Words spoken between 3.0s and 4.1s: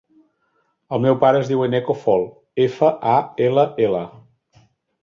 a, ela, ela.